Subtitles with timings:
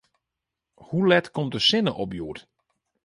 [0.73, 2.39] Hoe let komt de sinne op hjoed?